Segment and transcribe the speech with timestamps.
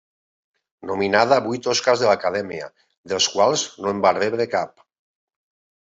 [0.91, 2.71] Nominada a vuit Oscars de l'Acadèmia
[3.13, 4.87] dels quals no en va rebre cap.